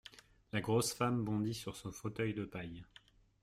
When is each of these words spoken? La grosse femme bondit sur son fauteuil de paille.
La 0.51 0.61
grosse 0.61 0.93
femme 0.95 1.23
bondit 1.23 1.53
sur 1.53 1.75
son 1.75 1.91
fauteuil 1.91 2.33
de 2.33 2.43
paille. 2.45 2.83